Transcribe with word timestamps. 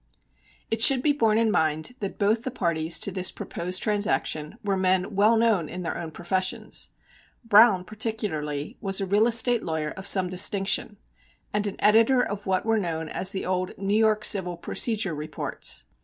It 0.71 0.81
should 0.81 1.03
be 1.03 1.11
borne 1.11 1.37
in 1.37 1.51
mind 1.51 1.91
that 1.99 2.17
both 2.17 2.41
the 2.41 2.49
parties 2.49 2.97
to 3.01 3.11
this 3.11 3.29
proposed 3.29 3.83
transaction 3.83 4.57
were 4.63 4.75
men 4.75 5.13
well 5.15 5.37
known 5.37 5.69
in 5.69 5.83
their 5.83 5.95
own 5.95 6.09
professions. 6.09 6.89
Browne, 7.45 7.83
particularly, 7.83 8.77
was 8.81 8.99
a 8.99 9.05
real 9.05 9.27
estate 9.27 9.61
lawyer 9.63 9.91
of 9.91 10.07
some 10.07 10.27
distinction, 10.27 10.97
and 11.53 11.67
an 11.67 11.75
editor 11.77 12.23
of 12.23 12.47
what 12.47 12.65
were 12.65 12.79
known 12.79 13.09
as 13.09 13.31
the 13.31 13.45
old 13.45 13.77
"New 13.77 13.93
York 13.93 14.25
Civil 14.25 14.57
Procedure 14.57 15.13
Reports." 15.13 15.83